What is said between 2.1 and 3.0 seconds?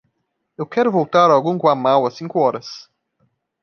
cinco horas.